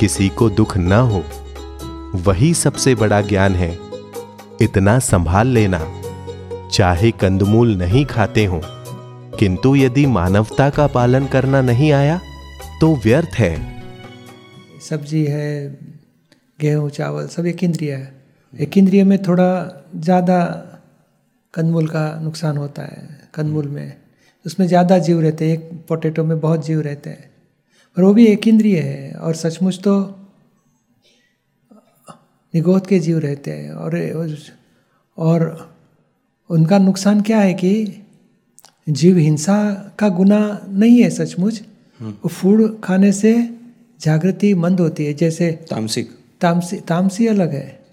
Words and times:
किसी 0.00 0.28
को 0.28 0.48
दुख 0.50 0.76
ना 0.76 0.98
हो, 1.02 1.22
वही 2.16 2.52
सबसे 2.54 2.94
बड़ा 2.94 3.20
ज्ञान 3.22 3.54
है। 3.54 3.70
इतना 4.62 4.98
संभाल 5.00 5.48
लेना। 5.48 5.80
चाहे 6.72 7.10
कंदमूल 7.10 7.74
नहीं 7.76 8.04
खाते 8.06 8.44
हो, 8.44 8.60
किंतु 9.38 9.74
यदि 9.76 10.06
मानवता 10.08 10.68
का 10.70 10.86
पालन 10.86 11.26
करना 11.26 11.60
नहीं 11.62 11.90
आया 11.92 12.20
तो 12.80 12.94
व्यर्थ 12.96 13.38
है। 13.38 13.54
सब्ज़ी 14.80 15.24
है, 15.24 15.78
गेहूँ, 16.58 16.90
चावल, 16.90 17.26
सब 17.26 17.46
एक 17.46 17.64
इंद्रिय 17.64 17.92
है। 17.92 18.12
एक 18.54 18.78
इंद्रिय 18.78 19.04
में 19.04 19.22
थोड़ा 19.22 19.50
ज़्यादा 19.96 20.40
कंदमूल 21.54 21.86
का 21.88 22.08
नुकसान 22.22 22.56
होता 22.56 22.82
है, 22.82 23.08
कंदमूल 23.34 23.68
में। 23.68 23.96
उसमें 24.46 24.66
ज़्यादा 24.66 24.98
जीव 24.98 25.20
रहते 25.20 25.48
हैं, 25.48 25.54
एक 25.54 25.70
पोटैटो 25.88 26.24
में 26.24 26.38
बहुत 26.40 26.66
जीव 26.66 26.80
रहते 26.80 27.10
हैं। 27.10 27.27
पर 27.96 28.02
वो 28.02 28.14
भी 28.14 28.26
एक 28.26 28.48
इंद्रिय 28.48 28.80
है 28.80 29.12
और 29.12 29.34
सचमुच 29.34 29.80
तो 29.84 30.14
निगोद 32.54 32.86
के 32.86 32.98
जीव 32.98 33.18
रहते 33.18 33.50
हैं 33.50 33.72
और 33.72 34.18
और 35.18 35.74
उनका 36.50 36.78
नुकसान 36.78 37.20
क्या 37.20 37.40
है 37.40 37.54
कि 37.54 38.02
जीव 38.88 39.16
हिंसा 39.16 39.74
का 39.98 40.08
गुना 40.08 40.66
नहीं 40.68 41.02
है 41.02 41.10
सचमुच। 41.10 41.62
हम्म। 42.00 42.10
वो 42.10 42.28
फ़ूड 42.28 42.80
खाने 42.80 43.12
से 43.12 43.54
जागृति 44.00 44.54
मंद 44.54 44.80
होती 44.80 45.04
है 45.06 45.14
जैसे 45.14 45.52
तामसिक। 45.52 46.10
तामसी 46.40 46.76
तामसी 46.76 47.26
अलग 47.26 47.52
है। 47.52 47.86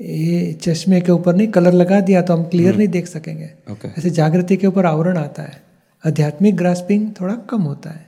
ये 0.00 0.52
चश्मे 0.52 1.00
के 1.00 1.12
ऊपर 1.12 1.36
नहीं 1.36 1.48
कलर 1.48 1.72
लगा 1.72 2.00
दिया 2.00 2.22
तो 2.22 2.34
हम 2.34 2.44
क्लियर 2.44 2.76
नहीं 2.76 2.88
देख 2.88 3.06
सकेंगे। 3.06 3.50
ऐसे 3.98 4.10
जागृति 4.10 4.56
के 4.56 4.66
ऊपर 4.66 4.86
आवरण 4.86 5.18
आता 5.18 5.42
है। 5.42 5.62
आध्यात्मिक 6.06 6.56
ग्रास्पिंग 6.56 7.12
थोड़ा 7.20 7.34
कम 7.36 7.62
होता 7.62 7.90
है। 7.90 8.05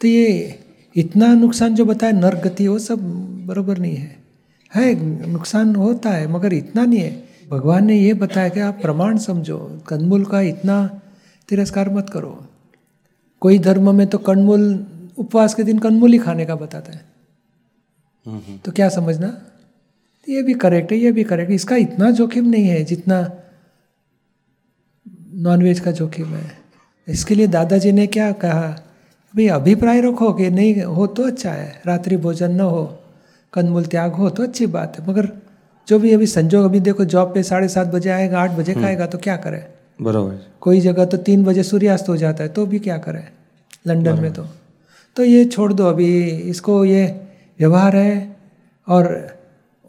तो 0.00 0.08
ये 0.08 0.58
इतना 0.96 1.32
नुकसान 1.34 1.74
जो 1.74 1.84
बताया 1.84 2.12
नर्क 2.12 2.38
गति 2.38 2.66
वो 2.68 2.78
सब 2.78 3.00
बराबर 3.46 3.78
नहीं 3.78 3.96
है। 3.96 4.16
है 4.72 4.94
नुकसान 5.28 5.74
होता 5.76 6.10
है 6.10 6.26
मगर 6.26 6.52
इतना 6.52 6.84
नहीं 6.84 7.00
है। 7.00 7.10
भगवान 7.50 7.86
ने 7.86 7.98
ये 7.98 8.14
बताया 8.14 8.48
कि 8.48 8.60
आप 8.60 8.78
प्रमाण 8.82 9.18
समझो 9.18 9.58
कंदमूल 9.88 10.24
का 10.24 10.40
इतना 10.40 10.86
तिरस्कार 11.48 11.90
मत 11.90 12.10
करो। 12.10 12.46
कोई 13.42 13.58
धर्म 13.58 13.94
में 13.94 14.06
तो 14.06 14.18
कंदमूल 14.18 14.64
उपवास 15.18 15.54
के 15.54 15.62
दिन 15.62 15.78
कंदमूल 15.78 16.12
ही 16.12 16.18
खाने 16.18 16.46
का 16.46 16.54
बताता 16.56 16.92
है। 16.92 17.06
तो 18.64 18.72
क्या 18.72 18.88
समझना? 18.88 19.28
ये 20.28 20.42
भी 20.42 20.54
करेक्ट 20.54 20.92
है 20.92 20.98
ये 20.98 21.12
भी 21.12 21.24
करेक्ट 21.24 21.50
है। 21.50 21.56
इसका 21.56 21.76
इतना 21.76 22.10
जोखिम 22.10 22.48
नहीं 22.48 22.64
है 22.64 22.82
जितना 22.84 23.20
नॉनवेज 25.34 25.80
का 25.80 25.90
जोखिम 25.90 26.26
है। 26.26 26.50
इसके 27.08 27.34
लिए 27.34 27.46
दादाजी 27.46 27.92
ने 27.92 28.06
क्या 28.06 28.30
कहा? 28.32 28.68
भाई 29.34 29.46
अभिप्राय 29.48 30.00
रखो 30.00 30.32
कि 30.32 30.50
नहीं 30.50 30.82
हो 30.82 31.06
तो 31.06 31.22
अच्छा 31.22 31.50
है 31.50 31.82
रात्रि 31.86 32.16
भोजन 32.16 32.50
न 32.50 32.60
हो 32.60 32.84
कंदमूल 33.52 33.84
त्याग 33.84 34.12
हो 34.12 34.30
तो 34.30 34.42
अच्छी 34.42 34.66
बात 34.66 34.98
है। 34.98 35.08
मगर 35.08 35.28
जो 35.88 35.98
भी 35.98 36.12
अभी 36.14 36.26
संजोग 36.26 36.64
अभी 36.64 36.80
देखो 36.80 37.04
जॉब 37.04 37.34
पे 37.34 37.42
साढ़े 37.42 37.68
सात 37.68 37.86
बजे 37.86 38.10
आएगा 38.10 38.40
आठ 38.40 38.50
बजे 38.50 38.74
खाएगा 38.74 39.06
तो 39.06 39.18
क्या 39.18 39.36
करे? 39.36 39.64
बरोबर। 40.02 40.38
कोई 40.60 40.80
जगह 40.80 41.04
तो 41.04 41.16
तीन 41.16 41.44
बजे 41.44 41.62
सूर्यास्त 41.62 42.08
हो 42.08 42.16
जाता 42.16 42.42
है 42.42 42.48
तो 42.48 42.66
भी 42.66 42.78
क्या 42.78 42.98
करे? 42.98 43.24
लंदन 43.86 44.20
में 44.20 44.32
तो। 44.32 44.46
तो 45.16 45.24
ये 45.24 45.44
छोड़ 45.44 45.72
दो 45.72 45.86
अभी 45.86 46.26
इसको 46.26 46.84
ये 46.84 47.06
व्यवहार 47.58 47.96
है 47.96 48.36
और 48.88 49.06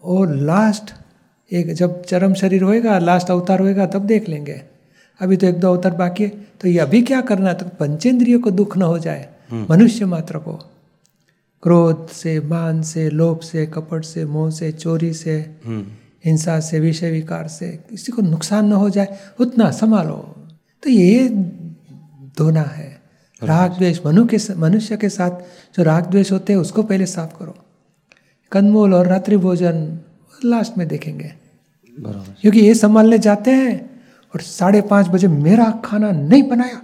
वो 0.04 0.24
लास्ट 0.26 0.94
एक 1.52 1.74
जब 1.74 2.02
चरम 2.02 2.34
शरीर 2.34 2.64
होएगा 2.64 2.98
लास्ट 3.00 3.32
अवतार 3.32 3.60
होएगा 3.60 3.86
तब 3.86 4.06
देख 4.06 4.30
लेंगे। 4.30 4.62
अभी 5.22 5.38
तो 5.38 5.48
एक 5.48 5.56
दो 5.56 5.74
अवतार 5.74 5.94
बाकी 5.94 6.24
है। 6.24 6.30
तो 6.30 6.68
ये 6.68 6.80
अभी 6.80 7.02
क्या 7.02 7.22
करना 7.22 7.48
है? 7.48 7.54
तो 7.54 7.66
पंचेंद्रियों 7.66 8.40
को 8.40 8.52
दुख 8.52 8.78
न 8.78 8.82
हो 8.82 9.00
जाए। 9.00 9.30
मनुष्य 9.54 10.06
मात्र 10.06 10.38
को। 10.38 10.54
क्रोध 11.64 12.10
से 12.10 12.40
मान 12.40 12.82
से 12.82 13.10
लोभ 13.10 13.40
से 13.40 13.66
कपट 13.66 14.06
से 14.06 14.26
मोह 14.26 14.52
से 14.52 14.72
चोरी 14.72 15.14
से 15.14 15.56
हम्म। 15.66 15.86
हिंसा 16.26 16.60
से 16.60 16.80
विषय 16.80 17.12
विकार 17.12 17.48
से 17.48 17.70
किसी 17.90 18.12
को 18.12 18.22
नुकसान 18.22 18.66
न 18.66 18.74
हो 18.74 18.90
जाए 18.90 19.18
उतना 19.40 19.72
संभालो। 19.72 20.36
तो 20.84 20.90
ये 20.90 21.30
धोना 22.38 22.62
है। 22.62 23.02
राग 23.44 23.72
द्वेष 23.72 24.00
मनु 24.06 24.26
के 24.26 24.38
मनुष्य 24.58 24.98
के 24.98 25.10
साथ 25.10 25.32
जो 25.78 25.84
राग 25.84 26.06
द्वेष 26.06 26.32
होते 26.32 26.54
हैं 26.54 26.60
उसको 26.60 26.84
पहले 26.84 27.06
साफ़ 27.06 27.40
करो। 27.40 27.56
कंदमूल 28.52 28.94
और 28.94 29.08
रात्रि 29.08 29.38
भोजन 29.38 30.00
लास्ट 30.46 30.78
में 30.78 30.88
देखेंगे। 30.88 31.34
क्योंकि 32.42 32.60
ये 32.60 32.76
संभालने 32.76 33.20
जाते 33.20 33.52
हैं 33.52 33.89
और 34.34 34.42
साढ़े 34.42 34.82
पाँच 34.82 35.08
बजे 35.08 35.28
मेरा 35.28 35.70
खाना 35.86 36.12
नहीं 36.12 36.44
बनाया। 36.44 36.82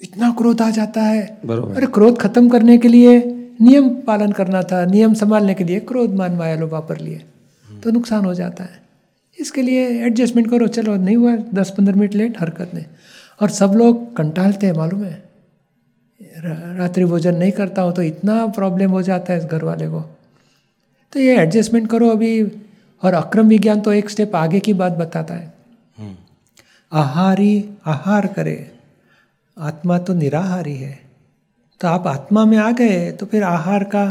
इतना 0.00 0.30
क्रोध 0.30 0.62
आ 0.62 0.70
जाता 0.70 1.02
है। 1.02 1.20
अरे 1.20 1.86
क्रोध 1.86 2.18
खत्म 2.18 2.48
करने 2.48 2.78
के 2.78 2.88
लिए 2.88 3.18
नियम 3.60 3.88
पालन 4.02 4.32
करना 4.32 4.62
था 4.62 4.84
नियम 4.84 5.14
संभालने 5.14 5.54
के 5.54 5.64
लिए 5.64 5.80
क्रोध 5.80 6.14
मान 6.14 6.32
माया 6.32 6.56
लो 6.56 6.66
वापर 6.68 6.98
लिए। 6.98 7.22
तो 7.68 7.90
नुकसान 7.90 8.24
हो 8.24 8.34
जाता 8.34 8.64
है। 8.64 8.82
इसके 9.38 9.62
लिए 9.62 9.86
एडजस्टमेंट 10.06 10.50
करो 10.50 10.66
चलो 10.66 10.96
नहीं 10.96 11.16
हुआ 11.16 11.36
दस 11.54 11.70
पंद्रह 11.70 11.96
मिनट 11.96 12.14
लेट 12.14 12.40
हरकत 12.40 12.74
नहीं। 12.74 12.84
और 13.40 13.50
सब 13.50 13.72
लोग 13.76 14.16
कंटालते 14.16 14.66
हैं 14.66 14.74
मालूम 14.74 15.04
है? 15.04 15.22
रात्रि 16.78 17.04
भोजन 17.04 17.36
नहीं 17.36 17.52
करता 17.52 17.82
हूँ 17.82 17.92
तो 17.94 18.02
इतना 18.02 18.46
प्रॉब्लम 18.46 18.90
हो 18.90 19.02
जाता 19.02 19.32
है 19.32 19.38
इस 19.38 19.44
घर 19.44 19.64
वाले 19.64 19.88
को। 19.88 20.00
तो 21.12 21.20
ये 21.20 21.36
एडजस्टमेंट 21.38 21.90
करो 21.90 22.08
अभी। 22.08 22.42
और 23.02 23.14
अक्रम 23.14 23.48
विज्ञान 23.48 23.80
तो 23.80 23.92
एक 23.92 24.10
स्टेप 24.10 24.36
आगे 24.36 24.60
की 24.60 24.74
बात 24.74 24.92
बताता 24.92 25.34
है। 25.34 25.53
आहारी 26.94 27.52
आहार 27.86 28.26
करे। 28.26 28.56
आत्मा 29.56 29.98
तो 29.98 30.14
निराहारी 30.14 30.74
है। 30.76 30.98
तो 31.80 31.88
आप 31.88 32.06
आत्मा 32.06 32.44
में 32.44 32.56
आ 32.58 32.70
गए 32.70 33.10
तो 33.12 33.26
फिर 33.26 33.42
आहार 33.42 33.84
का 33.84 34.04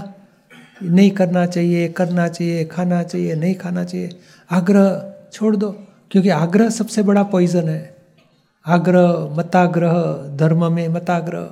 नहीं 0.84 1.10
करना 1.12 1.46
चाहिए 1.46 1.88
करना 1.90 2.28
चाहिए 2.28 2.66
खाना 2.66 3.02
चाहिए 3.04 3.36
नहीं 3.36 3.56
खाना 3.56 3.84
चाहिए। 3.84 4.10
आग्रह 4.50 5.14
छोड़ 5.34 5.56
दो 5.56 5.72
क्योंकि 6.12 6.30
आग्रह 6.30 6.70
सबसे 6.70 7.04
बड़ा 7.04 7.24
पॉइजन 7.24 7.70
है। 7.70 7.96
आग्रह 8.66 9.36
मताग्रह 9.38 9.94
धर्म 10.38 10.72
में 10.72 10.88
मताग्रह। 10.90 11.50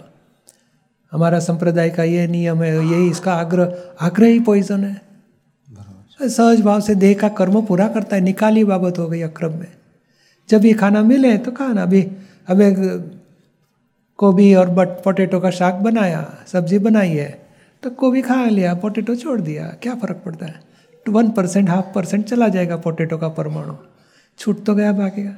हमारा 1.12 1.40
संप्रदाय 1.40 1.90
का 1.90 2.04
ये 2.04 2.28
नियम 2.28 2.64
है 2.64 2.76
यही 2.76 3.10
इसका 3.10 3.34
आग्रह 3.34 4.06
आग्रह 4.06 4.28
ही 4.28 4.40
पॉइजन 4.40 4.84
है। 4.84 6.30
सहज 6.30 6.62
भाव 6.62 6.82
से 6.82 6.96
देह 6.96 7.18
का 7.22 7.30
कर्म 7.36 7.62
पूरा 7.62 7.88
करता 7.88 8.16
है 8.16 8.22
निकाली 8.22 8.64
बाबत 8.64 9.00
हो 9.00 9.08
गई 9.08 9.22
अक्रम 9.22 9.54
में। 9.54 9.68
जब 10.50 10.66
ये 10.66 10.74
खाना 10.74 11.02
मिले 11.04 11.38
तो 11.38 11.52
खाना 11.52 11.82
अभी 11.84 12.02
अब 12.48 12.62
एक 12.62 12.76
गोभी 14.20 14.54
और 14.56 14.70
बट 14.70 14.88
पोटैटो 15.04 15.40
का 15.40 15.50
साग 15.50 15.76
बनाया 15.84 16.22
सब्ज़ी 16.48 16.80
बनाई 16.80 17.10
है 17.10 17.30
तो 17.84 17.90
गोभी 17.90 18.22
खा 18.22 18.44
लिया 18.46 18.74
पोटैटो 18.76 19.16
छोड़ 19.16 19.40
दिया 19.42 19.68
क्या 19.82 19.96
फ़र्क 19.96 20.22
पड़ता 20.26 20.46
है? 20.46 20.60
वन 21.06 21.30
परसेंट 21.30 21.70
हाफ़ 21.70 21.94
परसेंट 21.96 22.26
चला 22.26 22.48
जाएगा 22.48 22.78
पोटैटो 22.78 23.18
का 23.18 23.30
परमाणु। 23.30 23.74
छूट 24.40 24.64
तो 24.66 24.76
गया 24.76 24.92
बाकी 24.94 25.24
का। 25.24 25.32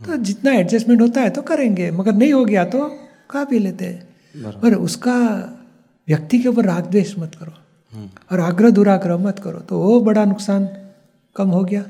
तो 0.00 0.16
जितना 0.16 0.52
एडजस्टमेंट 0.52 1.00
होता 1.00 1.20
है 1.20 1.30
तो 1.30 1.42
करेंगे 1.42 1.90
मगर 1.90 2.14
नहीं 2.14 2.32
हो 2.32 2.44
गया 2.44 2.64
तो 2.64 2.90
खा 3.30 3.44
पी 3.44 3.58
लेते 3.58 3.84
हैं। 3.84 4.08
पर 4.60 4.74
उसका 4.74 5.16
व्यक्ति 6.08 6.38
के 6.38 6.48
ऊपर 6.48 6.64
राग 6.64 6.90
द्वेष 6.90 7.18
मत 7.18 7.34
करो। 7.34 7.52
और 8.32 8.40
आग्रह 8.40 8.70
दुराग्रह 8.70 9.16
मत 9.16 9.38
करो। 9.38 9.58
तो 9.58 9.78
वो 9.78 10.00
बड़ा 10.00 10.24
नुकसान 10.24 10.68
कम 11.36 11.48
हो 11.48 11.64
गया। 11.64 11.84